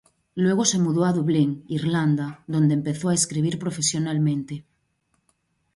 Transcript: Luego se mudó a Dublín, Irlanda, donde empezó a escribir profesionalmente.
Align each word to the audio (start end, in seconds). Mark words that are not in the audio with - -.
Luego 0.33 0.65
se 0.65 0.79
mudó 0.79 1.05
a 1.05 1.13
Dublín, 1.13 1.63
Irlanda, 1.67 2.43
donde 2.47 2.73
empezó 2.73 3.09
a 3.09 3.13
escribir 3.13 3.59
profesionalmente. 3.59 4.65